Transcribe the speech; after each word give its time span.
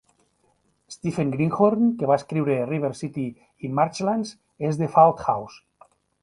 Stephen 0.93 1.33
Greenhorn, 1.35 1.91
que 1.99 2.09
va 2.11 2.17
escriure 2.21 2.55
"River 2.71 2.91
City" 3.01 3.27
i 3.69 3.71
"Marchlands" 3.81 4.33
és 4.71 4.81
de 4.83 4.91
Fauldhouse. 4.97 5.65